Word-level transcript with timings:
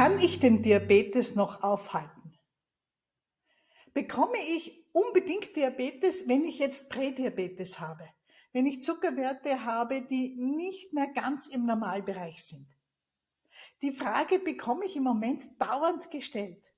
Kann 0.00 0.18
ich 0.18 0.40
den 0.40 0.62
Diabetes 0.62 1.34
noch 1.34 1.62
aufhalten? 1.62 2.32
Bekomme 3.92 4.38
ich 4.38 4.88
unbedingt 4.92 5.54
Diabetes, 5.54 6.26
wenn 6.26 6.42
ich 6.42 6.58
jetzt 6.58 6.88
Prädiabetes 6.88 7.80
habe? 7.80 8.08
Wenn 8.54 8.64
ich 8.64 8.80
Zuckerwerte 8.80 9.62
habe, 9.62 10.00
die 10.00 10.36
nicht 10.38 10.94
mehr 10.94 11.08
ganz 11.08 11.48
im 11.48 11.66
Normalbereich 11.66 12.42
sind? 12.42 12.66
Die 13.82 13.92
Frage 13.92 14.38
bekomme 14.38 14.86
ich 14.86 14.96
im 14.96 15.02
Moment 15.02 15.46
dauernd 15.58 16.10
gestellt. 16.10 16.72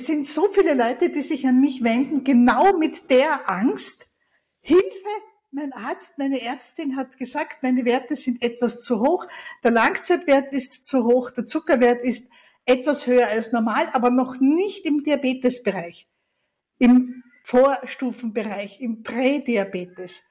Es 0.00 0.06
sind 0.06 0.26
so 0.26 0.48
viele 0.48 0.72
Leute, 0.72 1.10
die 1.10 1.20
sich 1.20 1.46
an 1.46 1.60
mich 1.60 1.84
wenden, 1.84 2.24
genau 2.24 2.74
mit 2.74 3.10
der 3.10 3.50
Angst, 3.50 4.08
Hilfe, 4.62 5.10
mein 5.50 5.74
Arzt, 5.74 6.16
meine 6.16 6.40
Ärztin 6.40 6.96
hat 6.96 7.18
gesagt, 7.18 7.62
meine 7.62 7.84
Werte 7.84 8.16
sind 8.16 8.42
etwas 8.42 8.80
zu 8.80 9.00
hoch, 9.00 9.26
der 9.62 9.72
Langzeitwert 9.72 10.54
ist 10.54 10.86
zu 10.86 11.04
hoch, 11.04 11.30
der 11.30 11.44
Zuckerwert 11.44 12.02
ist 12.02 12.26
etwas 12.64 13.06
höher 13.06 13.26
als 13.28 13.52
normal, 13.52 13.90
aber 13.92 14.10
noch 14.10 14.40
nicht 14.40 14.86
im 14.86 15.04
Diabetesbereich, 15.04 16.08
im 16.78 17.22
Vorstufenbereich, 17.42 18.80
im 18.80 19.02
Prädiabetes. 19.02 20.22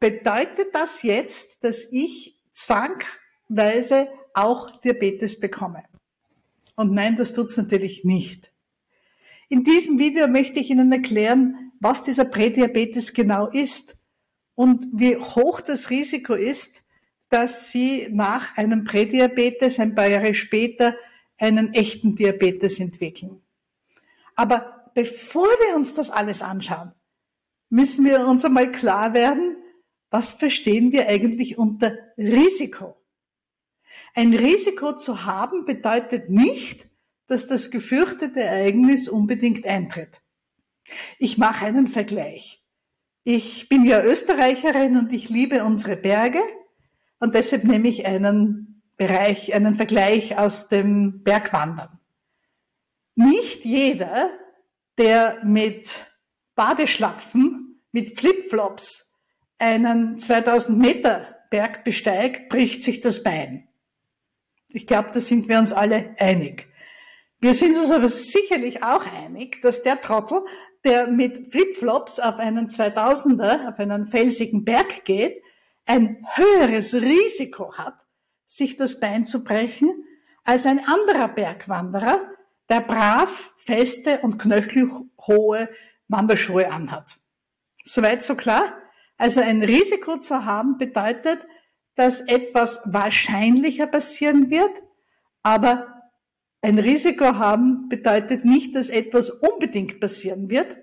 Bedeutet 0.00 0.74
das 0.74 1.02
jetzt, 1.02 1.62
dass 1.62 1.86
ich 1.90 2.40
zwangweise 2.50 4.08
auch 4.32 4.80
Diabetes 4.80 5.38
bekomme? 5.38 5.84
Und 6.76 6.94
nein, 6.94 7.16
das 7.16 7.34
tut's 7.34 7.58
natürlich 7.58 8.04
nicht. 8.04 8.51
In 9.52 9.64
diesem 9.64 9.98
Video 9.98 10.28
möchte 10.28 10.60
ich 10.60 10.70
Ihnen 10.70 10.90
erklären, 10.92 11.72
was 11.78 12.04
dieser 12.04 12.24
Prädiabetes 12.24 13.12
genau 13.12 13.48
ist 13.48 13.98
und 14.54 14.86
wie 14.94 15.18
hoch 15.18 15.60
das 15.60 15.90
Risiko 15.90 16.32
ist, 16.32 16.82
dass 17.28 17.68
Sie 17.68 18.08
nach 18.10 18.56
einem 18.56 18.84
Prädiabetes 18.84 19.78
ein 19.78 19.94
paar 19.94 20.06
Jahre 20.06 20.32
später 20.32 20.96
einen 21.38 21.74
echten 21.74 22.16
Diabetes 22.16 22.80
entwickeln. 22.80 23.42
Aber 24.36 24.90
bevor 24.94 25.48
wir 25.48 25.76
uns 25.76 25.92
das 25.92 26.08
alles 26.08 26.40
anschauen, 26.40 26.92
müssen 27.68 28.06
wir 28.06 28.26
uns 28.26 28.46
einmal 28.46 28.72
klar 28.72 29.12
werden, 29.12 29.58
was 30.08 30.32
verstehen 30.32 30.92
wir 30.92 31.10
eigentlich 31.10 31.58
unter 31.58 31.98
Risiko? 32.16 32.96
Ein 34.14 34.32
Risiko 34.32 34.96
zu 34.96 35.26
haben 35.26 35.66
bedeutet 35.66 36.30
nicht, 36.30 36.88
dass 37.32 37.46
das 37.46 37.70
gefürchtete 37.70 38.40
Ereignis 38.40 39.08
unbedingt 39.08 39.66
eintritt. 39.66 40.20
Ich 41.18 41.38
mache 41.38 41.64
einen 41.64 41.88
Vergleich. 41.88 42.62
Ich 43.24 43.70
bin 43.70 43.86
ja 43.86 44.02
Österreicherin 44.02 44.98
und 44.98 45.12
ich 45.14 45.30
liebe 45.30 45.64
unsere 45.64 45.96
Berge 45.96 46.42
und 47.20 47.34
deshalb 47.34 47.64
nehme 47.64 47.88
ich 47.88 48.04
einen 48.04 48.82
Bereich, 48.98 49.54
einen 49.54 49.76
Vergleich 49.76 50.36
aus 50.36 50.68
dem 50.68 51.22
Bergwandern. 51.22 51.98
Nicht 53.14 53.64
jeder, 53.64 54.30
der 54.98 55.42
mit 55.42 55.94
Badeschlapfen, 56.54 57.80
mit 57.92 58.18
Flipflops 58.18 59.14
einen 59.58 60.18
2000 60.18 60.78
Meter 60.78 61.38
Berg 61.48 61.82
besteigt, 61.84 62.50
bricht 62.50 62.82
sich 62.82 63.00
das 63.00 63.22
Bein. 63.22 63.68
Ich 64.68 64.86
glaube, 64.86 65.10
da 65.14 65.20
sind 65.20 65.48
wir 65.48 65.58
uns 65.58 65.72
alle 65.72 66.14
einig. 66.18 66.71
Wir 67.42 67.54
sind 67.54 67.76
uns 67.76 67.90
aber 67.90 68.08
sicherlich 68.08 68.84
auch 68.84 69.04
einig, 69.04 69.60
dass 69.62 69.82
der 69.82 70.00
Trottel, 70.00 70.44
der 70.84 71.08
mit 71.08 71.50
Flipflops 71.50 72.20
auf 72.20 72.36
einen 72.38 72.68
2000er, 72.68 73.68
auf 73.68 73.80
einen 73.80 74.06
felsigen 74.06 74.64
Berg 74.64 75.04
geht, 75.04 75.42
ein 75.84 76.24
höheres 76.36 76.94
Risiko 76.94 77.76
hat, 77.76 77.96
sich 78.46 78.76
das 78.76 79.00
Bein 79.00 79.24
zu 79.24 79.42
brechen, 79.42 80.04
als 80.44 80.66
ein 80.66 80.86
anderer 80.86 81.26
Bergwanderer, 81.26 82.30
der 82.70 82.80
brav 82.80 83.52
feste 83.56 84.20
und 84.20 84.38
knöchelhohe 84.38 85.68
Wanderschuhe 86.06 86.70
anhat. 86.70 87.18
Soweit 87.82 88.22
so 88.22 88.36
klar? 88.36 88.72
Also 89.18 89.40
ein 89.40 89.64
Risiko 89.64 90.16
zu 90.16 90.44
haben 90.44 90.78
bedeutet, 90.78 91.40
dass 91.96 92.20
etwas 92.20 92.82
wahrscheinlicher 92.84 93.88
passieren 93.88 94.48
wird, 94.48 94.80
aber 95.42 95.91
ein 96.62 96.78
Risiko 96.78 97.24
haben 97.24 97.88
bedeutet 97.88 98.44
nicht, 98.44 98.76
dass 98.76 98.88
etwas 98.88 99.30
unbedingt 99.30 100.00
passieren 100.00 100.48
wird, 100.48 100.76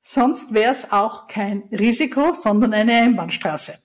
sonst 0.00 0.54
wäre 0.54 0.72
es 0.72 0.90
auch 0.90 1.26
kein 1.26 1.64
Risiko, 1.70 2.32
sondern 2.32 2.72
eine 2.72 2.94
Einbahnstraße. 2.94 3.78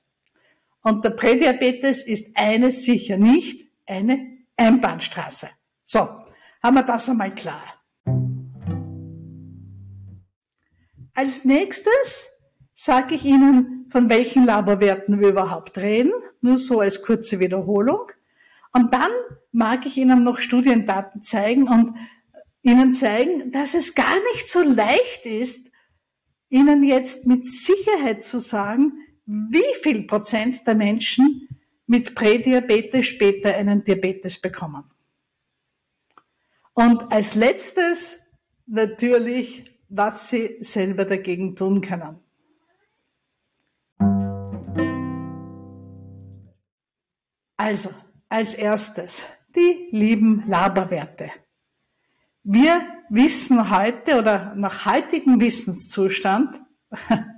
Und 0.81 1.04
der 1.04 1.12
Prädiabetes 1.12 2.04
ist 2.04 2.28
eines 2.36 2.84
sicher 2.84 3.18
nicht, 3.18 3.70
eine 3.86 4.38
Einbahnstraße. 4.56 5.50
So, 5.84 6.08
haben 6.62 6.76
wir 6.76 6.84
das 6.84 7.09
einmal 7.09 7.36
klar. 7.36 7.64
Als 11.14 11.44
nächstes 11.44 12.30
sage 12.74 13.16
ich 13.16 13.25
Ihnen, 13.25 13.86
von 13.90 14.10
welchen 14.10 14.46
Laborwerten 14.46 15.20
wir 15.20 15.30
überhaupt 15.30 15.78
reden, 15.78 16.14
nur 16.42 16.58
so 16.58 16.80
als 16.80 17.02
kurze 17.02 17.40
Wiederholung. 17.40 18.12
Und 18.73 18.94
dann 18.94 19.11
mag 19.51 19.85
ich 19.85 19.97
Ihnen 19.97 20.23
noch 20.23 20.39
Studiendaten 20.39 21.22
zeigen 21.22 21.67
und 21.67 21.95
Ihnen 22.63 22.94
zeigen, 22.94 23.51
dass 23.51 23.75
es 23.75 23.94
gar 23.94 24.16
nicht 24.34 24.47
so 24.47 24.61
leicht 24.61 25.25
ist, 25.25 25.72
Ihnen 26.50 26.83
jetzt 26.83 27.25
mit 27.25 27.45
Sicherheit 27.45 28.23
zu 28.23 28.39
sagen, 28.39 28.94
wie 29.25 29.62
viel 29.81 30.03
Prozent 30.03 30.66
der 30.67 30.75
Menschen 30.75 31.47
mit 31.88 32.16
Prädiabetes 32.16 33.06
später 33.06 33.56
einen 33.56 33.83
Diabetes 33.83 34.39
bekommen. 34.39 34.83
Und 36.73 37.12
als 37.12 37.35
letztes 37.35 38.17
natürlich, 38.66 39.63
was 39.89 40.29
Sie 40.29 40.57
selber 40.59 41.06
dagegen 41.06 41.56
tun 41.56 41.81
können. 41.81 42.19
Also, 47.57 47.89
als 48.33 48.55
erstes 48.55 49.23
die 49.55 49.89
lieben 49.91 50.44
Laberwerte. 50.47 51.29
Wir 52.41 52.81
wissen 53.09 53.69
heute 53.69 54.17
oder 54.17 54.55
nach 54.55 54.88
heutigem 54.88 55.39
Wissenszustand, 55.39 56.59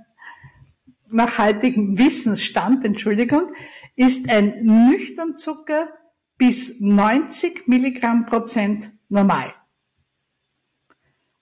nach 1.10 1.36
heutigem 1.36 1.98
Wissensstand, 1.98 2.82
Entschuldigung, 2.82 3.52
ist 3.94 4.30
ein 4.30 4.64
Nüchternzucker 4.64 5.90
bis 6.38 6.80
90 6.80 7.68
Milligramm 7.68 8.24
Prozent 8.24 8.90
normal. 9.10 9.52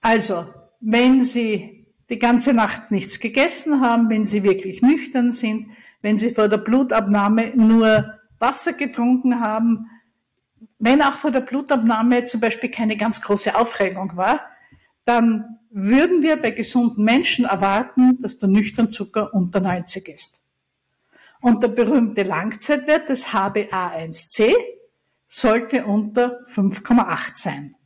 Also, 0.01 0.53
wenn 0.81 1.23
Sie 1.23 1.87
die 2.11 2.19
ganze 2.19 2.53
Nacht 2.53 2.91
nichts 2.91 3.21
gegessen 3.21 3.81
haben, 3.81 4.11
wenn 4.11 4.27
Sie 4.27 4.43
wirklich 4.43 4.83
nüchtern 4.83 5.31
sind, 5.31 5.69
wenn 6.03 6.19
Sie 6.19 6.31
vor 6.31 6.49
der 6.49 6.59
Blutabnahme 6.59 7.53
nur 7.55 8.19
Wasser 8.39 8.73
getrunken 8.73 9.41
haben, 9.41 9.91
wenn 10.79 11.03
auch 11.03 11.15
vor 11.15 11.31
der 11.31 11.41
Blutabnahme 11.41 12.25
zum 12.25 12.41
Beispiel 12.41 12.71
keine 12.71 12.97
ganz 12.97 13.21
große 13.21 13.55
Aufregung 13.55 14.17
war, 14.17 14.41
dann 15.05 15.59
würden 15.71 16.23
wir 16.23 16.37
bei 16.41 16.51
gesunden 16.51 17.05
Menschen 17.05 17.45
erwarten, 17.45 18.19
dass 18.21 18.39
der 18.39 18.49
Nüchternzucker 18.49 19.33
unter 19.35 19.61
90 19.61 20.09
ist. 20.09 20.41
Und 21.41 21.63
der 21.63 21.69
berühmte 21.69 22.23
Langzeitwert 22.23 23.09
des 23.09 23.27
HbA1c 23.27 24.55
sollte 25.29 25.85
unter 25.85 26.45
5,8 26.47 27.33
sein. 27.35 27.77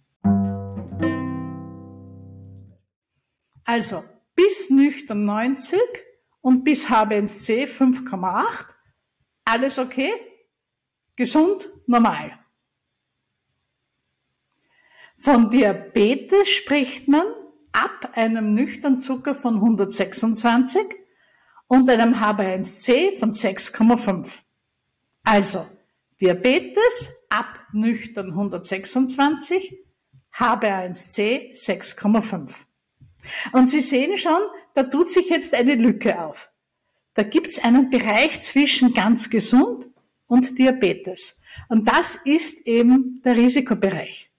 Also 3.65 4.05
bis 4.35 4.71
nüchtern 4.71 5.25
90 5.25 5.79
und 6.41 6.63
bis 6.63 6.89
HbA1c 6.89 7.67
5,8, 7.67 8.67
alles 9.45 9.79
okay? 9.79 10.13
Gesund, 11.19 11.69
normal. 11.89 12.39
Von 15.17 15.51
Diabetes 15.51 16.49
spricht 16.49 17.09
man 17.09 17.27
ab 17.73 18.13
einem 18.15 18.55
Nüchternzucker 18.55 19.35
von 19.35 19.57
126 19.57 20.81
und 21.67 21.91
einem 21.91 22.15
HbA1c 22.15 23.19
von 23.19 23.33
6,5. 23.33 24.29
Also 25.25 25.67
Diabetes 26.21 27.09
ab 27.31 27.67
nüchtern 27.73 28.29
126, 28.29 29.77
HbA1c 30.37 31.51
6,5. 31.51 32.55
Und 33.55 33.67
Sie 33.67 33.81
sehen 33.81 34.17
schon, 34.19 34.41
da 34.75 34.85
tut 34.85 35.11
sich 35.11 35.31
jetzt 35.31 35.53
eine 35.53 35.75
Lücke 35.75 36.23
auf. 36.23 36.49
Da 37.15 37.25
gibt's 37.25 37.59
einen 37.59 37.91
Bereich 37.91 38.41
zwischen 38.41 38.93
ganz 38.93 39.29
gesund 39.29 39.89
und 40.29 40.57
Diabetes. 40.57 41.41
Und 41.69 41.89
das 41.89 42.17
ist 42.25 42.67
eben 42.67 43.21
der 43.25 43.37
Risikobereich. 43.37 44.31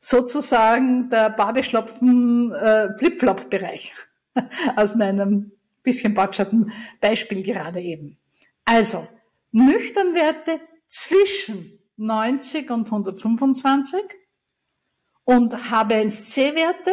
sozusagen 0.00 1.10
der 1.10 1.30
Badeschlopfen 1.30 2.52
äh, 2.52 2.88
aus 4.76 4.94
meinem 4.94 5.52
bisschen 5.82 6.14
batschatten 6.14 6.72
Beispiel 7.00 7.42
gerade 7.42 7.80
eben. 7.80 8.18
Also, 8.64 9.08
Nüchternwerte 9.52 10.60
zwischen 10.88 11.78
90 11.96 12.70
und 12.70 12.86
125 12.86 14.00
und 15.24 15.54
H1C-Werte 15.54 16.90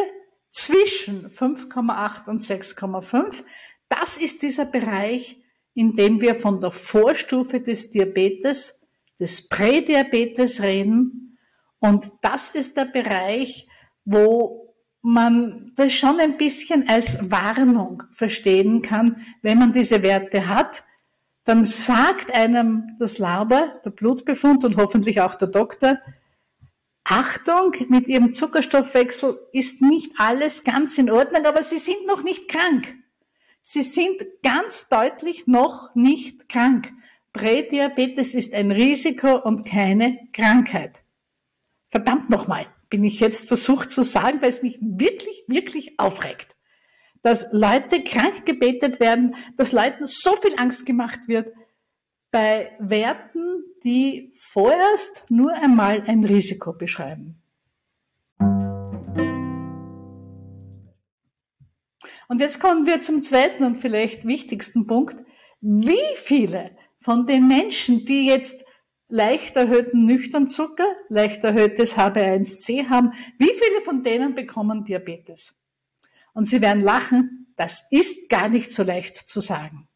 zwischen 0.50 1.30
5,8 1.30 2.28
und 2.28 2.40
6,5. 2.40 3.42
Das 3.88 4.16
ist 4.16 4.42
dieser 4.42 4.64
Bereich, 4.64 5.43
in 5.74 5.96
dem 5.96 6.20
wir 6.20 6.34
von 6.34 6.60
der 6.60 6.70
Vorstufe 6.70 7.60
des 7.60 7.90
Diabetes, 7.90 8.80
des 9.18 9.48
Prädiabetes 9.48 10.62
reden. 10.62 11.38
Und 11.78 12.12
das 12.22 12.50
ist 12.50 12.76
der 12.76 12.86
Bereich, 12.86 13.66
wo 14.04 14.74
man 15.02 15.72
das 15.76 15.92
schon 15.92 16.18
ein 16.18 16.38
bisschen 16.38 16.88
als 16.88 17.30
Warnung 17.30 18.04
verstehen 18.12 18.80
kann, 18.80 19.24
wenn 19.42 19.58
man 19.58 19.72
diese 19.72 20.02
Werte 20.02 20.48
hat. 20.48 20.82
Dann 21.44 21.62
sagt 21.62 22.32
einem 22.32 22.96
das 22.98 23.18
Laber, 23.18 23.80
der 23.84 23.90
Blutbefund 23.90 24.64
und 24.64 24.78
hoffentlich 24.78 25.20
auch 25.20 25.34
der 25.34 25.48
Doktor, 25.48 25.98
Achtung, 27.04 27.74
mit 27.90 28.08
Ihrem 28.08 28.32
Zuckerstoffwechsel 28.32 29.38
ist 29.52 29.82
nicht 29.82 30.12
alles 30.16 30.64
ganz 30.64 30.96
in 30.96 31.10
Ordnung, 31.10 31.44
aber 31.44 31.62
Sie 31.62 31.78
sind 31.78 32.06
noch 32.06 32.22
nicht 32.22 32.48
krank. 32.48 32.96
Sie 33.66 33.80
sind 33.80 34.22
ganz 34.42 34.88
deutlich 34.90 35.46
noch 35.46 35.94
nicht 35.94 36.50
krank. 36.50 36.92
Prädiabetes 37.32 38.34
ist 38.34 38.52
ein 38.52 38.70
Risiko 38.70 39.38
und 39.38 39.66
keine 39.66 40.18
Krankheit. 40.34 41.02
Verdammt 41.88 42.28
nochmal, 42.28 42.66
bin 42.90 43.04
ich 43.04 43.20
jetzt 43.20 43.48
versucht 43.48 43.88
zu 43.88 44.04
sagen, 44.04 44.42
weil 44.42 44.50
es 44.50 44.60
mich 44.60 44.78
wirklich, 44.82 45.44
wirklich 45.48 45.98
aufregt. 45.98 46.54
Dass 47.22 47.46
Leute 47.52 48.04
krank 48.04 48.44
gebetet 48.44 49.00
werden, 49.00 49.34
dass 49.56 49.72
Leuten 49.72 50.04
so 50.04 50.36
viel 50.36 50.54
Angst 50.58 50.84
gemacht 50.84 51.20
wird 51.26 51.54
bei 52.30 52.70
Werten, 52.80 53.64
die 53.82 54.30
vorerst 54.34 55.24
nur 55.30 55.54
einmal 55.54 56.02
ein 56.02 56.24
Risiko 56.24 56.74
beschreiben. 56.74 57.42
Und 62.34 62.40
jetzt 62.40 62.58
kommen 62.58 62.84
wir 62.84 63.00
zum 63.00 63.22
zweiten 63.22 63.62
und 63.62 63.76
vielleicht 63.76 64.26
wichtigsten 64.26 64.88
Punkt. 64.88 65.14
Wie 65.60 65.94
viele 66.16 66.72
von 66.98 67.26
den 67.26 67.46
Menschen, 67.46 68.04
die 68.06 68.26
jetzt 68.26 68.64
leicht 69.06 69.54
erhöhten 69.54 70.04
Nüchternzucker, 70.04 70.84
leicht 71.08 71.44
erhöhtes 71.44 71.96
HB1C 71.96 72.88
haben, 72.88 73.12
wie 73.38 73.52
viele 73.52 73.82
von 73.84 74.02
denen 74.02 74.34
bekommen 74.34 74.82
Diabetes? 74.82 75.54
Und 76.32 76.46
Sie 76.46 76.60
werden 76.60 76.82
lachen, 76.82 77.54
das 77.54 77.84
ist 77.92 78.28
gar 78.28 78.48
nicht 78.48 78.72
so 78.72 78.82
leicht 78.82 79.14
zu 79.28 79.38
sagen. 79.38 79.86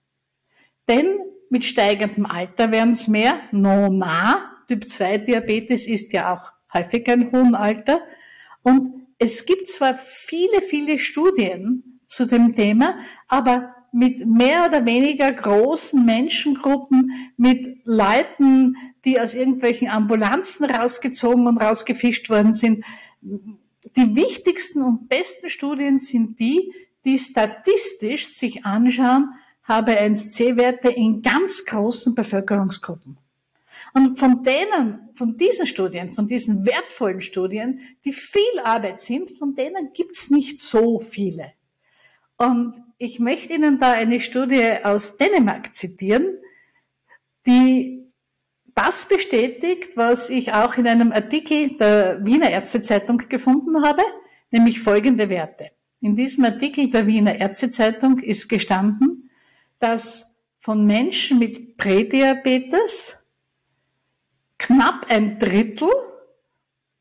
Denn 0.86 1.18
mit 1.50 1.64
steigendem 1.64 2.24
Alter 2.24 2.70
werden 2.70 2.92
es 2.92 3.08
mehr. 3.08 3.40
No, 3.50 3.88
na. 3.88 4.62
Typ 4.68 4.88
2 4.88 5.18
Diabetes 5.18 5.88
ist 5.88 6.12
ja 6.12 6.32
auch 6.36 6.52
häufig 6.72 7.10
ein 7.10 7.32
hohen 7.32 7.56
Alter. 7.56 8.00
Und 8.62 9.08
es 9.18 9.44
gibt 9.44 9.66
zwar 9.66 9.96
viele, 9.96 10.62
viele 10.62 11.00
Studien, 11.00 11.97
zu 12.08 12.26
dem 12.26 12.56
Thema, 12.56 12.98
aber 13.28 13.74
mit 13.92 14.26
mehr 14.26 14.66
oder 14.66 14.84
weniger 14.84 15.32
großen 15.32 16.04
Menschengruppen, 16.04 17.12
mit 17.36 17.78
Leuten, 17.84 18.76
die 19.04 19.20
aus 19.20 19.34
irgendwelchen 19.34 19.88
Ambulanzen 19.88 20.66
rausgezogen 20.66 21.46
und 21.46 21.58
rausgefischt 21.58 22.28
worden 22.28 22.52
sind. 22.52 22.84
Die 23.22 24.16
wichtigsten 24.16 24.82
und 24.82 25.08
besten 25.08 25.48
Studien 25.48 25.98
sind 25.98 26.38
die, 26.38 26.72
die 27.04 27.18
statistisch 27.18 28.26
sich 28.26 28.64
anschauen, 28.64 29.32
HB1C-Werte 29.66 30.88
in 30.88 31.22
ganz 31.22 31.64
großen 31.64 32.14
Bevölkerungsgruppen. 32.14 33.18
Und 33.94 34.18
von 34.18 34.42
denen, 34.42 35.08
von 35.14 35.36
diesen 35.36 35.66
Studien, 35.66 36.10
von 36.10 36.26
diesen 36.26 36.66
wertvollen 36.66 37.22
Studien, 37.22 37.80
die 38.04 38.12
viel 38.12 38.42
Arbeit 38.64 39.00
sind, 39.00 39.30
von 39.30 39.54
denen 39.54 39.92
gibt's 39.92 40.30
nicht 40.30 40.58
so 40.58 41.00
viele. 41.00 41.52
Und 42.38 42.80
ich 42.98 43.18
möchte 43.18 43.54
Ihnen 43.54 43.78
da 43.78 43.92
eine 43.92 44.20
Studie 44.20 44.74
aus 44.82 45.16
Dänemark 45.16 45.74
zitieren, 45.74 46.38
die 47.46 48.06
das 48.74 49.06
bestätigt, 49.06 49.96
was 49.96 50.30
ich 50.30 50.52
auch 50.52 50.76
in 50.76 50.86
einem 50.86 51.10
Artikel 51.10 51.76
der 51.76 52.24
Wiener 52.24 52.48
Ärztezeitung 52.48 53.18
gefunden 53.28 53.84
habe, 53.84 54.02
nämlich 54.52 54.80
folgende 54.80 55.28
Werte. 55.28 55.72
In 56.00 56.14
diesem 56.14 56.44
Artikel 56.44 56.88
der 56.88 57.08
Wiener 57.08 57.34
Ärztezeitung 57.34 58.20
ist 58.20 58.48
gestanden, 58.48 59.30
dass 59.80 60.36
von 60.60 60.86
Menschen 60.86 61.40
mit 61.40 61.76
Prädiabetes 61.76 63.18
knapp 64.58 65.06
ein 65.08 65.40
Drittel 65.40 65.90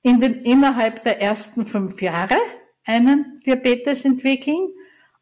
in 0.02 0.20
den, 0.20 0.42
innerhalb 0.42 1.04
der 1.04 1.22
ersten 1.22 1.68
fünf 1.68 2.02
Jahre 2.02 2.38
einen 2.86 3.40
Diabetes 3.46 4.04
entwickeln 4.04 4.70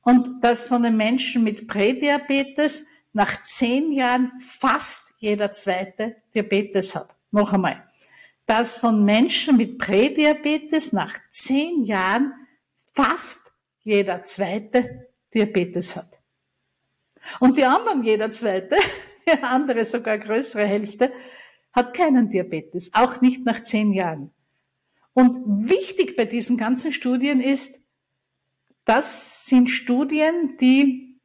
und 0.05 0.43
dass 0.43 0.65
von 0.65 0.83
den 0.83 0.95
Menschen 0.95 1.43
mit 1.43 1.67
Prädiabetes 1.67 2.85
nach 3.11 3.41
zehn 3.41 3.91
Jahren 3.91 4.31
fast 4.39 5.13
jeder 5.17 5.51
zweite 5.51 6.17
Diabetes 6.33 6.95
hat. 6.95 7.15
Noch 7.31 7.53
einmal. 7.53 7.89
Dass 8.45 8.77
von 8.77 9.03
Menschen 9.03 9.57
mit 9.57 9.79
Prädiabetes 9.79 10.93
nach 10.93 11.17
zehn 11.31 11.83
Jahren 11.83 12.33
fast 12.93 13.39
jeder 13.81 14.23
zweite 14.23 15.07
Diabetes 15.33 15.95
hat. 15.95 16.19
Und 17.39 17.57
die 17.57 17.65
anderen, 17.65 18.03
jeder 18.03 18.29
zweite, 18.29 18.75
die 19.27 19.41
andere 19.41 19.85
sogar 19.85 20.19
größere 20.19 20.65
Hälfte, 20.65 21.11
hat 21.73 21.95
keinen 21.97 22.29
Diabetes, 22.29 22.91
auch 22.93 23.21
nicht 23.21 23.43
nach 23.43 23.61
zehn 23.63 23.91
Jahren. 23.91 24.31
Und 25.13 25.67
wichtig 25.67 26.15
bei 26.15 26.25
diesen 26.25 26.57
ganzen 26.57 26.91
Studien 26.91 27.41
ist, 27.41 27.79
das 28.85 29.45
sind 29.45 29.69
Studien, 29.69 30.57
die 30.61 31.19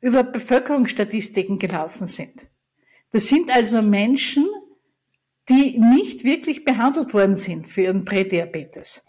über 0.00 0.22
Bevölkerungsstatistiken 0.22 1.58
gelaufen 1.58 2.06
sind. 2.06 2.46
Das 3.12 3.26
sind 3.28 3.50
also 3.50 3.80
Menschen, 3.80 4.46
die 5.48 5.78
nicht 5.78 6.24
wirklich 6.24 6.64
behandelt 6.64 7.14
worden 7.14 7.34
sind 7.34 7.66
für 7.66 7.82
ihren 7.82 8.04
Prädiabetes. 8.04 9.02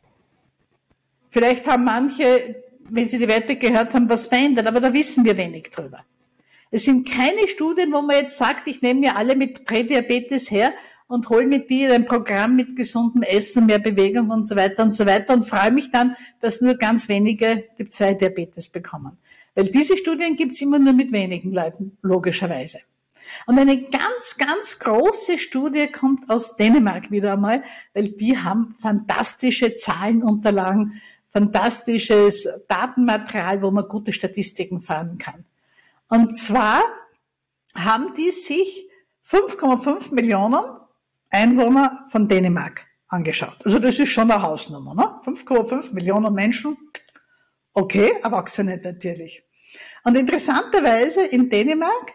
Vielleicht 1.30 1.68
haben 1.68 1.84
manche, 1.84 2.64
wenn 2.90 3.08
sie 3.08 3.20
die 3.20 3.28
Werte 3.28 3.56
gehört 3.56 3.94
haben, 3.94 4.10
was 4.10 4.28
verändert, 4.28 4.68
aber 4.68 4.80
da 4.80 4.94
wissen 4.94 5.26
wir 5.26 5.38
wenig 5.38 5.70
drüber. 5.70 6.06
Es 6.72 6.86
sind 6.86 7.10
keine 7.10 7.48
Studien, 7.48 7.92
wo 7.92 8.02
man 8.02 8.18
jetzt 8.18 8.38
sagt, 8.38 8.68
ich 8.68 8.82
nehme 8.82 9.02
mir 9.02 9.16
alle 9.16 9.36
mit 9.36 9.66
Prädiabetes 9.66 10.50
her 10.50 10.74
und 11.10 11.28
hol 11.30 11.48
mit 11.48 11.72
dir 11.72 11.92
ein 11.92 12.06
Programm 12.06 12.56
mit 12.56 12.76
gesundem 12.76 13.24
Essen, 13.24 13.66
mehr 13.66 13.80
Bewegung 13.80 14.30
und 14.30 14.46
so 14.46 14.56
weiter 14.56 14.84
und 14.84 14.92
so 14.94 15.08
weiter 15.08 15.34
und 15.34 15.44
freue 15.44 15.72
mich 15.72 15.90
dann, 15.90 16.16
dass 16.40 16.62
nur 16.62 16.76
ganz 16.76 17.10
wenige 17.10 17.66
Typ 17.76 17.92
2 17.92 18.14
Diabetes 18.14 18.70
bekommen. 18.70 19.18
Weil 19.56 19.66
diese 19.66 19.98
Studien 19.98 20.36
gibt's 20.36 20.62
immer 20.62 20.78
nur 20.78 20.94
mit 20.94 21.12
wenigen 21.12 21.52
Leuten, 21.52 21.98
logischerweise. 22.04 22.82
Und 23.48 23.58
eine 23.58 23.82
ganz, 23.86 24.38
ganz 24.38 24.78
große 24.78 25.40
Studie 25.40 25.88
kommt 25.88 26.30
aus 26.30 26.56
Dänemark 26.56 27.10
wieder 27.10 27.34
einmal, 27.34 27.64
weil 27.96 28.10
die 28.10 28.38
haben 28.38 28.76
fantastische 28.80 29.76
Zahlenunterlagen, 29.76 31.02
fantastisches 31.30 32.48
Datenmaterial, 32.68 33.64
wo 33.64 33.72
man 33.72 33.88
gute 33.88 34.14
Statistiken 34.14 34.80
fahren 34.80 35.18
kann. 35.18 35.44
Und 36.08 36.38
zwar 36.38 36.84
haben 37.76 38.14
die 38.16 38.32
sich 38.32 38.88
5,5 39.28 40.14
Millionen 40.14 40.79
Einwohner 41.30 42.06
von 42.10 42.28
Dänemark 42.28 42.88
angeschaut. 43.08 43.58
Also 43.66 43.80
das 43.80 44.00
ist 44.00 44.10
schon 44.10 44.32
eine 44.32 44.42
Hausnummer, 44.42 44.96
ne? 44.96 45.20
5,5 45.26 45.94
Millionen 45.94 46.34
Menschen. 46.34 46.78
Okay, 47.74 48.12
Erwachsene 48.24 48.80
natürlich. 48.84 49.44
Und 50.04 50.16
interessanterweise 50.18 51.26
in 51.26 51.50
Dänemark, 51.50 52.14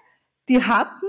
die 0.48 0.62
hatten 0.62 1.06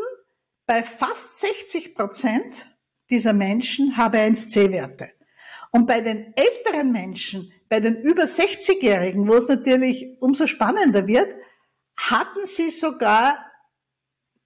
bei 0.65 0.83
fast 0.83 1.39
60 1.39 1.95
Prozent 1.95 2.67
dieser 3.09 3.33
Menschen 3.33 3.95
HB1C-Werte. 3.95 5.11
Und 5.71 5.87
bei 5.87 6.01
den 6.01 6.33
älteren 6.35 6.91
Menschen, 6.91 7.51
bei 7.69 7.79
den 7.79 8.01
über 8.01 8.23
60-Jährigen, 8.23 9.27
wo 9.27 9.35
es 9.35 9.47
natürlich 9.47 10.17
umso 10.21 10.47
spannender 10.47 11.05
wird, 11.07 11.33
hatten 11.97 12.45
sie 12.45 12.71
sogar 12.71 13.37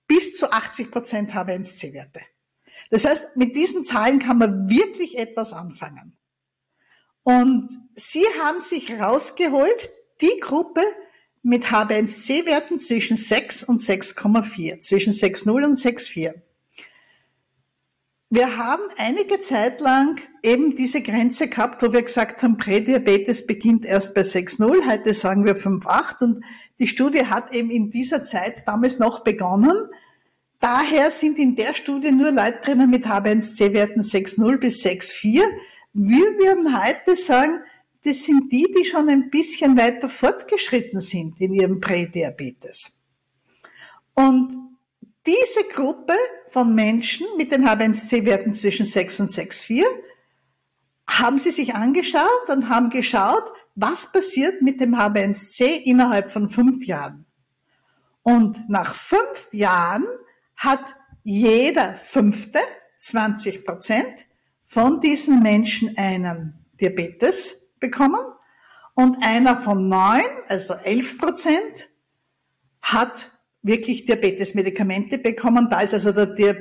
bis 0.08 0.38
zu 0.38 0.52
80 0.52 0.92
Prozent 0.92 1.32
HB1C-Werte. 1.32 2.22
Das 2.90 3.06
heißt, 3.06 3.36
mit 3.36 3.56
diesen 3.56 3.84
Zahlen 3.84 4.20
kann 4.20 4.38
man 4.38 4.70
wirklich 4.70 5.18
etwas 5.18 5.54
anfangen. 5.54 6.18
Und 7.24 7.70
Sie 7.96 8.26
haben 8.42 8.62
sich 8.62 8.92
rausgeholt, 9.00 9.92
die 10.22 10.40
Gruppe 10.40 10.82
mit 11.42 11.66
H1C-Werten 11.66 12.78
zwischen 12.78 13.18
6 13.18 13.64
und 13.64 13.80
6,4, 13.80 14.80
zwischen 14.80 15.14
6,0 15.14 15.66
und 15.66 15.78
6,4. 15.78 16.34
wir 18.30 18.58
haben 18.58 18.84
einige 18.98 19.40
Zeit 19.40 19.80
lang 19.80 20.20
eben 20.44 20.76
diese 20.76 21.02
Grenze 21.02 21.48
gehabt, 21.48 21.82
wo 21.82 21.94
wir 21.94 22.02
gesagt 22.02 22.44
haben, 22.44 22.58
Prädiabetes 22.58 23.48
beginnt 23.48 23.86
erst 23.86 24.14
bei 24.14 24.22
6,0, 24.22 24.86
heute 24.86 25.14
sagen 25.14 25.46
wir 25.46 25.56
5,8 25.56 26.24
und 26.24 26.46
die 26.78 26.88
Studie 26.88 27.26
hat 27.26 27.54
eben 27.54 27.72
in 27.72 27.90
dieser 27.90 28.24
Zeit 28.24 28.68
damals 28.68 29.00
noch 29.00 29.24
begonnen. 29.24 29.90
Daher 30.60 31.10
sind 31.10 31.40
in 31.40 31.56
der 31.56 31.74
Studie 31.74 32.12
nur 32.12 32.32
Leute 32.32 32.60
drinnen 32.62 32.90
mit 32.90 33.06
H1C-Werten 33.06 34.02
6,0 34.02 34.58
bis 34.58 34.84
6,4. 34.84 35.42
Wir 35.94 36.26
würden 36.38 36.78
heute 36.84 37.16
sagen, 37.16 37.62
das 38.04 38.24
sind 38.24 38.52
die, 38.52 38.68
die 38.78 38.86
schon 38.86 39.10
ein 39.10 39.30
bisschen 39.30 39.78
weiter 39.78 40.10
fortgeschritten 40.10 41.00
sind 41.00 41.40
in 41.40 41.54
ihrem 41.54 41.80
Prädiabetes. 41.80 42.92
Und 44.14 44.54
diese 45.26 45.64
Gruppe 45.74 46.16
von 46.50 46.76
Menschen 46.76 47.28
mit 47.38 47.52
den 47.52 47.66
H1C-Werten 47.66 48.52
zwischen 48.52 48.86
6 48.86 49.22
und 49.22 49.30
6,4 49.30 49.84
haben 51.08 51.40
sie 51.40 51.52
sich 51.52 51.74
angeschaut 51.74 52.50
und 52.50 52.68
haben 52.68 52.90
geschaut, 52.90 53.44
was 53.76 54.12
passiert 54.12 54.62
mit 54.62 54.82
dem 54.82 54.94
H1C 54.94 55.84
innerhalb 55.86 56.32
von 56.32 56.50
fünf 56.50 56.86
Jahren. 56.86 57.26
Und 58.24 58.70
nach 58.70 58.94
fünf 58.94 59.54
Jahren 59.54 60.06
hat 60.60 60.84
jeder 61.24 61.94
fünfte, 61.94 62.60
20 62.98 63.66
Prozent, 63.66 64.26
von 64.66 65.00
diesen 65.00 65.42
Menschen 65.42 65.98
einen 65.98 66.54
Diabetes 66.80 67.56
bekommen 67.80 68.20
und 68.94 69.18
einer 69.24 69.56
von 69.56 69.88
neun, 69.88 70.22
also 70.50 70.74
11 70.74 71.18
Prozent, 71.18 71.90
hat 72.82 73.32
wirklich 73.62 74.06
Diabetesmedikamente 74.06 75.18
bekommen. 75.18 75.70
Da 75.70 75.80
ist 75.80 75.94
also 75.94 76.12
der, 76.12 76.58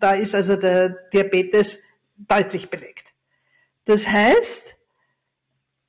da 0.00 0.14
ist 0.14 0.34
also 0.34 0.56
der 0.56 0.88
Diabetes 1.12 1.78
deutlich 2.16 2.70
belegt. 2.70 3.12
Das 3.84 4.08
heißt, 4.08 4.76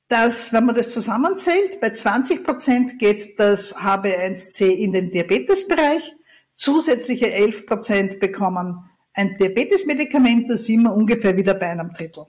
dass, 0.08 0.52
wenn 0.52 0.66
man 0.66 0.74
das 0.74 0.92
zusammenzählt, 0.92 1.80
bei 1.80 1.90
20 1.90 2.44
Prozent 2.44 2.98
geht 2.98 3.38
das 3.38 3.74
HB1C 3.74 4.66
in 4.66 4.92
den 4.92 5.10
Diabetesbereich, 5.10 6.14
zusätzliche 6.56 7.32
11 7.32 7.66
Prozent 7.66 8.20
bekommen 8.20 8.90
ein 9.14 9.36
Diabetesmedikament, 9.38 10.50
da 10.50 10.58
sind 10.58 10.82
wir 10.82 10.92
ungefähr 10.92 11.36
wieder 11.36 11.54
bei 11.54 11.70
einem 11.70 11.92
Drittel. 11.92 12.26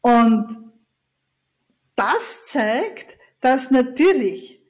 Und 0.00 0.58
das 1.94 2.44
zeigt, 2.44 3.16
dass 3.40 3.70
natürlich 3.70 4.60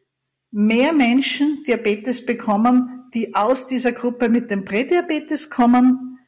mehr 0.50 0.92
Menschen 0.92 1.64
Diabetes 1.66 2.24
bekommen, 2.24 3.10
die 3.14 3.34
aus 3.34 3.66
dieser 3.66 3.92
Gruppe 3.92 4.28
mit 4.28 4.50
dem 4.50 4.64
Prädiabetes 4.64 5.48
kommen, 5.48 6.18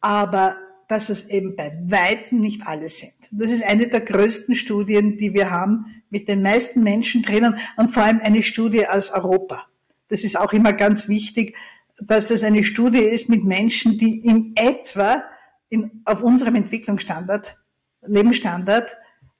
aber 0.00 0.56
dass 0.88 1.08
es 1.08 1.28
eben 1.28 1.54
bei 1.54 1.78
Weitem 1.86 2.40
nicht 2.40 2.66
alle 2.66 2.88
sind. 2.88 3.12
Das 3.30 3.50
ist 3.50 3.62
eine 3.62 3.86
der 3.86 4.00
größten 4.00 4.56
Studien, 4.56 5.18
die 5.18 5.34
wir 5.34 5.50
haben, 5.50 6.02
mit 6.08 6.28
den 6.28 6.42
meisten 6.42 6.82
Menschen 6.82 7.22
drinnen 7.22 7.58
und 7.76 7.90
vor 7.90 8.02
allem 8.02 8.20
eine 8.20 8.42
Studie 8.42 8.88
aus 8.88 9.10
Europa. 9.10 9.69
Das 10.10 10.24
ist 10.24 10.38
auch 10.38 10.52
immer 10.52 10.72
ganz 10.72 11.08
wichtig, 11.08 11.56
dass 11.98 12.30
es 12.30 12.44
eine 12.44 12.64
Studie 12.64 13.00
ist 13.00 13.28
mit 13.28 13.44
Menschen, 13.44 13.98
die 13.98 14.18
in 14.20 14.52
etwa 14.56 15.22
in, 15.68 16.02
auf 16.04 16.22
unserem 16.22 16.56
Entwicklungsstandard, 16.56 17.56
Lebensstandard 18.02 18.96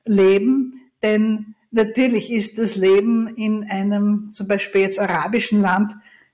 leben, 0.07 0.91
denn 1.03 1.55
Natürlich 1.73 2.33
ist 2.33 2.59
das 2.59 2.75
Leben 2.75 3.29
in 3.37 3.65
einem 3.71 4.31
zum 4.33 4.49
Beispiel 4.49 4.81
jetzt 4.81 4.99
arabischen 4.99 5.61
Land 5.61 5.93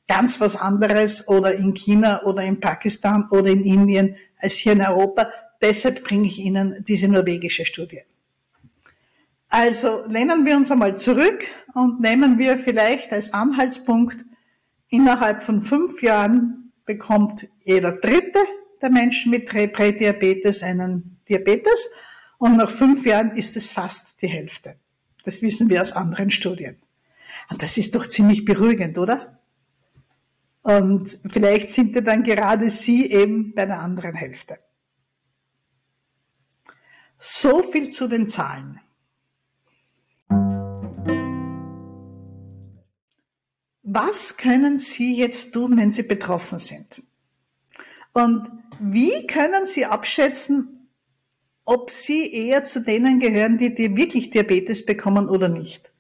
ganz 0.09 0.41
was 0.41 0.57
anderes 0.57 1.29
oder 1.29 1.55
in 1.55 1.75
China 1.75 2.23
oder 2.25 2.43
in 2.43 2.59
Pakistan 2.59 3.29
oder 3.31 3.51
in 3.51 3.63
Indien 3.63 4.17
als 4.39 4.55
hier 4.55 4.73
in 4.73 4.81
Europa. 4.81 5.29
Deshalb 5.61 6.05
bringe 6.05 6.27
ich 6.27 6.39
Ihnen 6.39 6.83
diese 6.87 7.09
norwegische 7.09 7.67
Studie. 7.67 8.01
Also 9.49 10.05
lehnen 10.07 10.45
wir 10.45 10.57
uns 10.57 10.71
einmal 10.71 10.97
zurück 10.97 11.45
und 11.75 12.01
nehmen 12.01 12.39
wir 12.39 12.59
vielleicht 12.59 13.13
als 13.13 13.33
Anhaltspunkt, 13.33 14.25
innerhalb 14.89 15.43
von 15.43 15.61
fünf 15.61 16.03
Jahren 16.03 16.73
bekommt 16.85 17.49
jeder 17.63 17.93
dritte 17.93 18.41
der 18.83 18.91
Menschen 18.91 19.31
mit 19.31 19.47
Prädiabetes 19.47 20.63
einen 20.63 21.21
Diabetes 21.29 21.89
und 22.39 22.57
nach 22.57 22.71
fünf 22.71 23.07
Jahren 23.07 23.33
ist 23.37 23.57
es 23.57 23.73
fast 23.73 24.21
die 24.23 24.29
Hälfte. 24.29 24.77
Das 25.25 25.43
wissen 25.43 25.69
wir 25.69 25.81
aus 25.81 25.93
anderen 25.93 26.31
Studien. 26.31 26.77
Und 27.51 27.63
das 27.63 27.79
ist 27.79 27.95
doch 27.95 28.07
ziemlich 28.07 28.45
beruhigend, 28.45 28.99
oder? 28.99 29.41
Und 30.63 31.19
vielleicht 31.25 31.71
sind 31.71 31.95
ja 31.95 32.01
dann 32.01 32.23
gerade 32.23 32.71
Sie 32.71 33.11
eben 33.11 33.55
bei 33.55 33.67
der 33.67 33.81
anderen 33.81 34.15
Hälfte. 34.15 34.59
So 37.19 37.63
viel 37.63 37.91
zu 37.91 38.09
den 38.09 38.29
Zahlen. 38.29 38.81
Was 43.99 44.37
können 44.37 44.77
Sie 44.77 45.17
jetzt 45.17 45.55
tun, 45.55 45.79
wenn 45.79 45.91
Sie 45.91 46.03
betroffen 46.03 46.59
sind? 46.59 47.03
Und 48.13 48.47
wie 48.79 49.27
können 49.27 49.65
Sie 49.65 49.87
abschätzen, 49.87 50.77
ob 51.67 51.91
sie 51.91 52.33
eher 52.33 52.63
zu 52.63 52.81
denen 52.81 53.19
gehören, 53.19 53.59
die, 53.59 53.75
die 53.75 53.97
wirklich 53.97 54.31
Diabetes 54.31 54.87
bekommen 54.87 55.29
oder 55.29 55.49
nicht. 55.49 55.91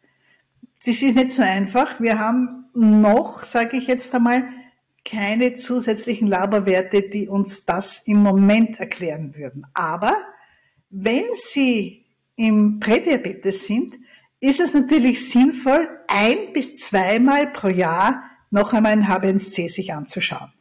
Das 0.78 1.02
ist 1.02 1.16
nicht 1.16 1.30
so 1.30 1.42
einfach. 1.42 2.00
Wir 2.00 2.18
haben 2.18 2.66
noch, 2.74 3.42
sage 3.42 3.76
ich 3.76 3.88
jetzt 3.88 4.14
einmal, 4.14 4.44
keine 5.04 5.54
zusätzlichen 5.54 6.28
Laborwerte, 6.28 7.02
die 7.02 7.28
uns 7.28 7.64
das 7.64 8.02
im 8.06 8.22
Moment 8.22 8.78
erklären 8.78 9.34
würden. 9.34 9.66
Aber 9.74 10.16
wenn 10.90 11.24
Sie 11.32 12.04
im 12.36 12.78
Prädiabetes 12.78 13.66
sind, 13.66 13.96
ist 14.46 14.60
es 14.60 14.74
natürlich 14.74 15.28
sinnvoll, 15.28 15.88
ein 16.08 16.52
bis 16.52 16.76
zweimal 16.76 17.48
pro 17.52 17.68
Jahr 17.68 18.22
noch 18.50 18.72
einmal 18.72 18.92
ein 18.92 19.04
H1C 19.04 19.68
sich 19.68 19.92
anzuschauen. 19.92 20.52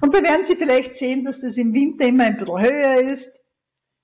Und 0.00 0.14
da 0.14 0.22
werden 0.22 0.42
Sie 0.42 0.56
vielleicht 0.56 0.94
sehen, 0.94 1.24
dass 1.24 1.40
das 1.40 1.56
im 1.56 1.72
Winter 1.72 2.06
immer 2.06 2.24
ein 2.24 2.36
bisschen 2.36 2.60
höher 2.60 3.00
ist, 3.00 3.30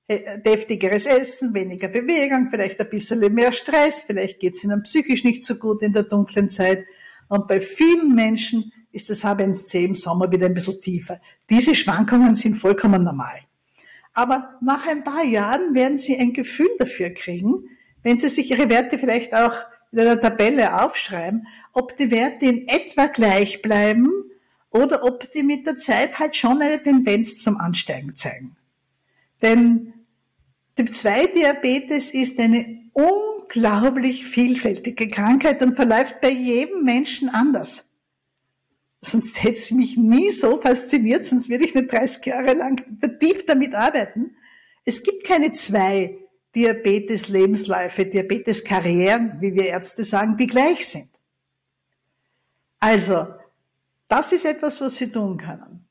äh, 0.08 0.40
deftigeres 0.40 1.06
Essen, 1.06 1.54
weniger 1.54 1.88
Bewegung, 1.88 2.48
vielleicht 2.50 2.80
ein 2.80 2.90
bisschen 2.90 3.20
mehr 3.32 3.52
Stress, 3.52 4.04
vielleicht 4.04 4.40
geht 4.40 4.54
es 4.54 4.64
ihnen 4.64 4.82
psychisch 4.82 5.24
nicht 5.24 5.44
so 5.44 5.54
gut 5.56 5.82
in 5.82 5.92
der 5.92 6.04
dunklen 6.04 6.50
Zeit. 6.50 6.84
Und 7.28 7.48
bei 7.48 7.60
vielen 7.60 8.14
Menschen 8.14 8.72
ist 8.90 9.08
das 9.10 9.24
H1C 9.24 9.84
im 9.84 9.94
Sommer 9.94 10.30
wieder 10.30 10.46
ein 10.46 10.54
bisschen 10.54 10.80
tiefer. 10.80 11.20
Diese 11.48 11.74
Schwankungen 11.74 12.34
sind 12.34 12.56
vollkommen 12.56 13.04
normal. 13.04 13.40
Aber 14.12 14.58
nach 14.60 14.86
ein 14.86 15.04
paar 15.04 15.24
Jahren 15.24 15.74
werden 15.74 15.96
Sie 15.96 16.18
ein 16.18 16.32
Gefühl 16.32 16.68
dafür 16.78 17.10
kriegen, 17.10 17.64
wenn 18.02 18.18
Sie 18.18 18.28
sich 18.28 18.50
Ihre 18.50 18.68
Werte 18.68 18.98
vielleicht 18.98 19.34
auch 19.34 19.54
in 19.92 20.00
einer 20.00 20.20
Tabelle 20.20 20.82
aufschreiben, 20.82 21.46
ob 21.72 21.96
die 21.96 22.10
Werte 22.10 22.46
in 22.46 22.66
etwa 22.66 23.06
gleich 23.06 23.62
bleiben 23.62 24.10
oder 24.70 25.04
ob 25.04 25.30
die 25.32 25.42
mit 25.42 25.66
der 25.66 25.76
Zeit 25.76 26.18
halt 26.18 26.34
schon 26.34 26.62
eine 26.62 26.82
Tendenz 26.82 27.42
zum 27.42 27.58
Ansteigen 27.58 28.16
zeigen. 28.16 28.56
Denn 29.42 29.92
Typ 30.76 30.92
2 30.92 31.26
Diabetes 31.26 32.10
ist 32.10 32.38
eine 32.40 32.80
unglaublich 32.94 34.24
vielfältige 34.24 35.06
Krankheit 35.08 35.62
und 35.62 35.76
verläuft 35.76 36.20
bei 36.22 36.30
jedem 36.30 36.84
Menschen 36.84 37.28
anders. 37.28 37.84
Sonst 39.02 39.42
hätte 39.42 39.58
es 39.58 39.70
mich 39.70 39.96
nie 39.96 40.30
so 40.30 40.58
fasziniert, 40.58 41.24
sonst 41.24 41.50
würde 41.50 41.64
ich 41.64 41.74
nicht 41.74 41.92
30 41.92 42.24
Jahre 42.24 42.54
lang 42.54 42.82
vertieft 43.00 43.48
damit 43.48 43.74
arbeiten. 43.74 44.36
Es 44.84 45.02
gibt 45.02 45.24
keine 45.24 45.52
zwei 45.52 46.21
Diabetes-Lebensläufe, 46.54 48.06
Diabetes-Karrieren, 48.06 49.40
wie 49.40 49.54
wir 49.54 49.66
Ärzte 49.66 50.04
sagen, 50.04 50.36
die 50.36 50.46
gleich 50.46 50.86
sind. 50.86 51.08
Also, 52.78 53.28
das 54.08 54.32
ist 54.32 54.44
etwas, 54.44 54.80
was 54.80 54.96
Sie 54.96 55.10
tun 55.10 55.36
können. 55.36 55.88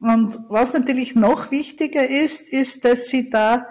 Und 0.00 0.38
was 0.48 0.74
natürlich 0.74 1.14
noch 1.14 1.50
wichtiger 1.50 2.06
ist, 2.06 2.48
ist, 2.48 2.84
dass 2.84 3.06
Sie 3.06 3.30
da 3.30 3.66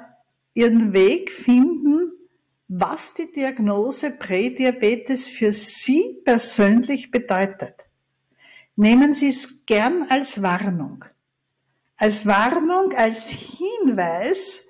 Ihren 0.53 0.91
Weg 0.93 1.31
finden, 1.31 2.11
was 2.67 3.13
die 3.13 3.31
Diagnose 3.31 4.11
Prädiabetes 4.11 5.27
für 5.27 5.53
Sie 5.53 6.21
persönlich 6.25 7.11
bedeutet. 7.11 7.85
Nehmen 8.75 9.13
Sie 9.13 9.29
es 9.29 9.65
gern 9.65 10.07
als 10.09 10.41
Warnung. 10.41 11.05
Als 11.95 12.25
Warnung, 12.25 12.93
als 12.93 13.29
Hinweis, 13.29 14.66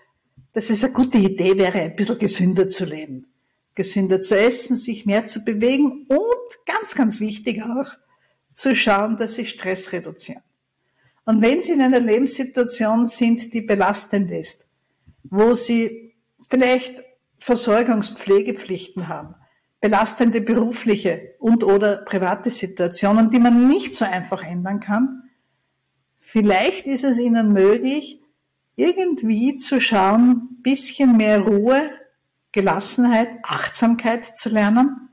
dass 0.58 0.72
es 0.72 0.84
eine 0.84 0.92
gute 0.92 1.20
Idee 1.20 1.56
wäre, 1.56 1.82
ein 1.82 1.96
bisschen 1.96 2.18
gesünder 2.18 2.68
zu 2.68 2.84
leben. 2.84 3.28
Gesünder 3.76 4.22
zu 4.22 4.36
essen, 4.36 4.76
sich 4.76 5.06
mehr 5.06 5.24
zu 5.24 5.46
bewegen 5.46 6.08
und 6.08 6.66
ganz, 6.66 6.96
ganz 6.96 7.20
wichtig 7.20 7.62
auch, 7.62 7.86
zu 8.54 8.76
schauen, 8.76 9.18
dass 9.18 9.36
Sie 9.36 9.46
Stress 9.46 9.92
reduzieren. 9.92 10.42
Und 11.26 11.44
wenn 11.44 11.62
Sie 11.62 11.74
in 11.74 11.82
einer 11.84 12.00
Lebenssituation 12.00 13.06
sind, 13.06 13.54
die 13.54 13.62
belastend 13.62 14.32
ist, 14.32 14.66
wo 15.26 15.54
Sie 15.54 16.16
vielleicht 16.50 17.04
Versorgungspflegepflichten 17.38 19.08
haben, 19.08 19.36
belastende 19.80 20.42
berufliche 20.42 21.36
und 21.38 21.64
oder 21.64 21.98
private 21.98 22.50
Situationen, 22.50 23.30
die 23.30 23.38
man 23.38 23.68
nicht 23.68 23.94
so 23.94 24.06
einfach 24.06 24.44
ändern 24.44 24.80
kann, 24.80 25.22
Vielleicht 26.30 26.88
ist 26.88 27.06
es 27.06 27.18
Ihnen 27.18 27.54
möglich, 27.54 28.20
irgendwie 28.78 29.58
zu 29.58 29.82
schauen, 29.82 30.60
bisschen 30.62 31.18
mehr 31.18 31.42
Ruhe, 31.42 31.82
Gelassenheit, 32.54 33.28
Achtsamkeit 33.44 34.24
zu 34.24 34.50
lernen. 34.50 35.10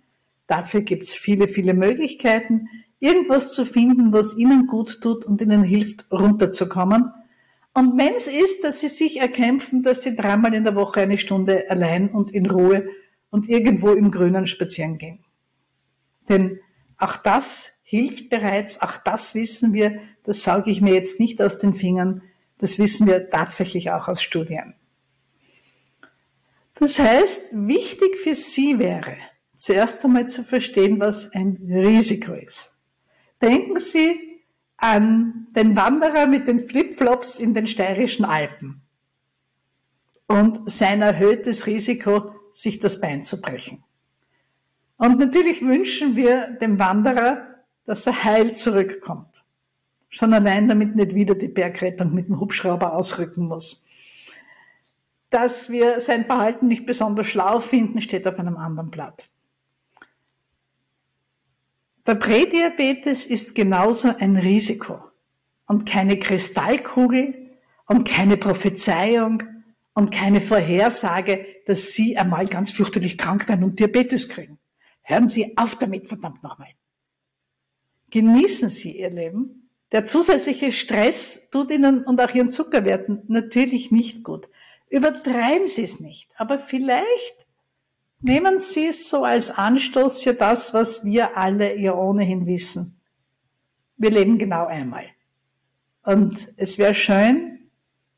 Dafür 0.47 0.83
gibt 0.83 1.04
es 1.04 1.14
viele, 1.14 1.49
viele 1.49 1.75
Möglichkeiten, 1.75 2.68
irgendwas 3.00 3.52
zu 3.52 3.64
finden, 3.64 4.12
was 4.12 4.37
Ihnen 4.37 4.66
gut 4.66 5.00
tut 5.00 5.25
und 5.25 5.40
Ihnen 5.40 5.64
hilft, 5.64 6.06
runterzukommen. 6.12 7.11
Und 7.73 7.99
wenn 7.99 8.14
es 8.14 8.28
ist, 8.28 8.62
dass 8.62 8.80
Sie 8.80 8.88
sich 8.88 9.21
erkämpfen, 9.21 9.83
dass 9.83 10.02
Sie 10.02 10.14
dreimal 10.14 10.54
in 10.54 10.64
der 10.64 10.76
Woche 10.76 11.00
eine 11.00 11.18
Stunde 11.18 11.64
allein 11.68 12.11
und 12.11 12.30
in 12.30 12.47
Ruhe 12.47 12.87
und 13.30 13.49
irgendwo 13.49 13.92
im 13.92 14.11
Grünen 14.11 14.47
spazieren 14.47 14.99
gehen. 14.99 15.25
Denn 16.28 16.61
auch 16.99 17.16
das 17.16 17.73
hilft 17.83 18.28
bereits, 18.28 18.80
auch 18.80 18.99
das 18.99 19.35
wissen 19.35 19.73
wir, 19.73 20.00
das 20.23 20.42
sauge 20.42 20.71
ich 20.71 20.83
mir 20.83 20.94
jetzt 20.94 21.18
nicht 21.18 21.40
aus 21.42 21.59
den 21.59 21.73
Fingern, 21.73 22.23
das 22.58 22.78
wissen 22.78 23.06
wir 23.06 23.30
tatsächlich 23.30 23.90
auch 23.90 24.08
aus 24.08 24.23
Studien. 24.23 24.75
Das 26.75 26.99
heißt, 26.99 27.50
wichtig 27.52 28.16
für 28.16 28.34
Sie 28.34 28.78
wäre, 28.78 29.16
zuerst 29.56 30.04
einmal 30.04 30.28
zu 30.28 30.42
verstehen, 30.42 30.99
was 30.99 31.30
ein 31.32 31.58
Risiko 31.68 32.32
ist. 32.34 32.73
Denken 33.40 33.78
Sie 33.78 34.42
an 34.76 35.46
den 35.54 35.76
Wanderer 35.76 36.26
mit 36.26 36.49
den 36.49 36.66
Flipflops 36.68 37.38
in 37.38 37.54
den 37.54 37.66
steirischen 37.66 38.25
Alpen 38.25 38.82
und 40.26 40.70
sein 40.70 41.02
erhöhtes 41.02 41.66
Risiko, 41.66 42.34
sich 42.52 42.78
das 42.78 43.00
Bein 43.00 43.23
zu 43.23 43.40
brechen. 43.40 43.84
Und 44.96 45.18
natürlich 45.18 45.61
wünschen 45.62 46.16
wir 46.16 46.56
dem 46.61 46.78
Wanderer, 46.78 47.46
dass 47.84 48.06
er 48.06 48.25
heil 48.25 48.56
zurückkommt. 48.56 49.44
Schon 50.14 50.33
allein 50.33 50.68
damit 50.68 50.94
nicht 50.94 51.16
wieder 51.16 51.35
die 51.35 51.49
Bergrettung 51.49 52.14
mit 52.14 52.28
dem 52.28 52.38
Hubschrauber 52.38 52.94
ausrücken 52.94 53.49
muss. 53.49 53.85
Dass 55.28 55.71
wir 55.71 55.99
sein 56.00 56.25
Verhalten 56.25 56.68
nicht 56.68 56.87
besonders 56.87 57.26
schlau 57.26 57.59
finden, 57.59 58.00
steht 58.00 58.25
auf 58.28 58.38
einem 58.38 58.56
anderen 58.56 58.92
Blatt. 58.92 59.28
Der 62.06 62.14
Prädiabetes 62.14 63.26
ist 63.26 63.56
genauso 63.56 64.14
ein 64.16 64.37
Risiko 64.37 65.00
und 65.66 65.85
keine 65.85 66.16
Kristallkugel 66.21 67.50
und 67.87 68.09
keine 68.09 68.37
Prophezeiung 68.37 69.42
und 69.94 70.12
keine 70.12 70.40
Vorhersage, 70.40 71.44
dass 71.66 71.92
Sie 71.92 72.16
einmal 72.16 72.47
ganz 72.47 72.71
fürchterlich 72.71 73.18
krank 73.18 73.49
werden 73.49 73.64
und 73.64 73.80
Diabetes 73.80 74.28
kriegen. 74.28 74.61
Hören 75.02 75.26
Sie 75.26 75.59
auf 75.59 75.76
damit, 75.76 76.06
verdammt 76.06 76.40
nochmal. 76.44 76.71
Genießen 78.11 78.68
Sie 78.68 79.00
Ihr 79.00 79.11
Leben. 79.11 79.63
Der 79.93 80.05
zusätzliche 80.05 80.73
Stress 80.73 81.49
tut 81.50 81.71
Ihnen 81.71 82.05
und 82.05 82.21
auch 82.21 82.35
Ihren 82.35 82.50
Zuckerwerten 82.50 83.23
natürlich 83.29 83.91
nicht 83.91 84.25
gut. 84.25 84.49
Übertreiben 84.88 85.69
Sie 85.69 85.85
es 85.85 86.00
nicht, 86.00 86.31
aber 86.37 86.59
vielleicht 86.59 87.47
nehmen 88.21 88.59
Sie 88.59 88.88
es 88.88 89.09
so 89.09 89.25
als 89.25 89.50
Anstoß 89.50 90.21
für 90.21 90.35
das, 90.35 90.75
was 90.75 91.05
wir 91.05 91.37
alle 91.37 91.79
ja 91.79 91.95
ohnehin 91.95 92.47
wissen. 92.47 93.00
Wir 93.97 94.11
leben 94.11 94.38
genau 94.38 94.67
einmal. 94.67 95.05
Und 96.03 96.53
es 96.57 96.79
wäre 96.79 96.95
schön, 96.95 97.71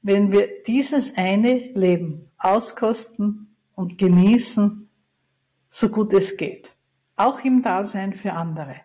wenn 0.02 0.32
wir 0.32 0.62
dieses 0.66 1.16
eine 1.16 1.54
Leben 1.75 2.30
auskosten 2.38 3.54
und 3.75 3.99
genießen, 3.99 4.88
so 5.68 5.88
gut 5.88 6.12
es 6.12 6.37
geht 6.37 6.76
auch 7.16 7.42
im 7.44 7.62
Dasein 7.62 8.12
für 8.12 8.35
andere. 8.35 8.76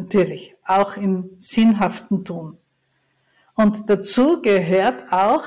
Natürlich, 0.00 0.54
auch 0.64 0.96
im 0.96 1.30
sinnhaften 1.38 2.24
Tun. 2.24 2.56
Und 3.56 3.90
dazu 3.90 4.40
gehört 4.40 5.12
auch, 5.12 5.42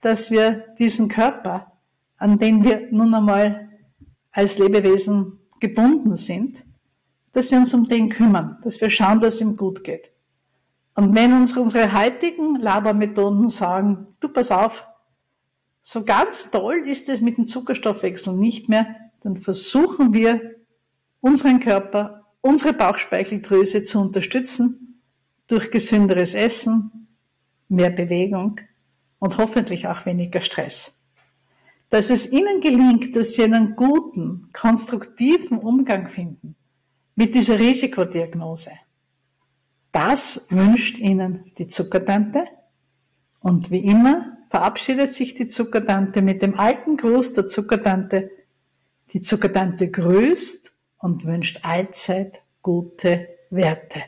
dass 0.00 0.32
wir 0.32 0.64
diesen 0.80 1.06
Körper, 1.06 1.70
an 2.16 2.36
den 2.38 2.64
wir 2.64 2.88
nun 2.90 3.14
einmal 3.14 3.68
als 4.32 4.58
Lebewesen 4.58 5.38
gebunden 5.60 6.16
sind, 6.16 6.64
dass 7.30 7.52
wir 7.52 7.58
uns 7.58 7.72
um 7.72 7.86
den 7.86 8.08
kümmern, 8.08 8.58
dass 8.64 8.80
wir 8.80 8.90
schauen, 8.90 9.20
dass 9.20 9.34
es 9.34 9.40
ihm 9.42 9.54
gut 9.54 9.84
geht. 9.84 10.10
Und 10.96 11.14
wenn 11.14 11.32
uns 11.32 11.56
unsere 11.56 11.92
heutigen 11.92 12.56
Labermethoden 12.56 13.48
sagen, 13.48 14.06
du 14.18 14.28
pass 14.28 14.50
auf, 14.50 14.88
so 15.82 16.02
ganz 16.02 16.50
toll 16.50 16.82
ist 16.84 17.08
es 17.08 17.20
mit 17.20 17.36
dem 17.36 17.46
Zuckerstoffwechsel 17.46 18.34
nicht 18.34 18.68
mehr, 18.68 18.96
dann 19.20 19.36
versuchen 19.36 20.12
wir 20.12 20.56
unseren 21.20 21.60
Körper, 21.60 22.23
unsere 22.44 22.74
Bauchspeicheldrüse 22.74 23.82
zu 23.84 24.00
unterstützen 24.00 25.00
durch 25.46 25.70
gesünderes 25.70 26.34
Essen, 26.34 27.08
mehr 27.68 27.88
Bewegung 27.88 28.60
und 29.18 29.38
hoffentlich 29.38 29.88
auch 29.88 30.04
weniger 30.04 30.42
Stress. 30.42 30.92
Dass 31.88 32.10
es 32.10 32.30
Ihnen 32.30 32.60
gelingt, 32.60 33.16
dass 33.16 33.32
Sie 33.32 33.44
einen 33.44 33.76
guten, 33.76 34.50
konstruktiven 34.52 35.58
Umgang 35.58 36.06
finden 36.06 36.54
mit 37.16 37.34
dieser 37.34 37.58
Risikodiagnose, 37.58 38.72
das 39.90 40.46
wünscht 40.50 40.98
Ihnen 40.98 41.50
die 41.56 41.68
Zuckertante. 41.68 42.44
Und 43.40 43.70
wie 43.70 43.84
immer 43.84 44.36
verabschiedet 44.50 45.14
sich 45.14 45.32
die 45.32 45.46
Zuckertante 45.46 46.20
mit 46.20 46.42
dem 46.42 46.58
alten 46.58 46.98
Gruß 46.98 47.32
der 47.32 47.46
Zuckertante. 47.46 48.30
Die 49.12 49.22
Zuckertante 49.22 49.90
grüßt 49.90 50.73
und 51.04 51.26
wünscht 51.26 51.60
allzeit 51.62 52.42
gute 52.62 53.28
Werte. 53.50 54.04